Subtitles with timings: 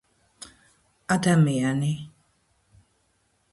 [1.17, 1.93] ადამიანი